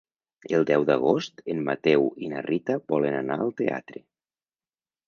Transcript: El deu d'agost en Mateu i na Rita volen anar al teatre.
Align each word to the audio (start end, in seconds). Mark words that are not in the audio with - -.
El 0.59 0.63
deu 0.69 0.85
d'agost 0.89 1.43
en 1.55 1.61
Mateu 1.69 2.09
i 2.29 2.33
na 2.33 2.43
Rita 2.49 2.81
volen 2.95 3.21
anar 3.23 3.39
al 3.45 3.57
teatre. 3.63 4.05